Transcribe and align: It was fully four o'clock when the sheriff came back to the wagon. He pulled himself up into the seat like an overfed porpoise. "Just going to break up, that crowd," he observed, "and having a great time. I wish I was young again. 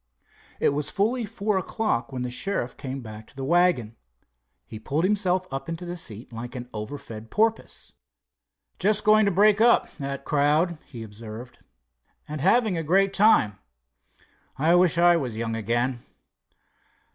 It 0.59 0.69
was 0.69 0.89
fully 0.89 1.27
four 1.27 1.59
o'clock 1.59 2.11
when 2.11 2.23
the 2.23 2.31
sheriff 2.31 2.75
came 2.75 3.01
back 3.01 3.27
to 3.27 3.35
the 3.35 3.45
wagon. 3.45 3.95
He 4.65 4.79
pulled 4.79 5.03
himself 5.03 5.45
up 5.51 5.69
into 5.69 5.85
the 5.85 5.95
seat 5.95 6.33
like 6.33 6.55
an 6.55 6.67
overfed 6.73 7.29
porpoise. 7.29 7.93
"Just 8.79 9.03
going 9.03 9.25
to 9.27 9.31
break 9.31 9.61
up, 9.61 9.95
that 9.97 10.25
crowd," 10.25 10.79
he 10.87 11.03
observed, 11.03 11.59
"and 12.27 12.41
having 12.41 12.79
a 12.79 12.83
great 12.83 13.13
time. 13.13 13.59
I 14.57 14.73
wish 14.73 14.97
I 14.97 15.17
was 15.17 15.37
young 15.37 15.55
again. 15.55 16.01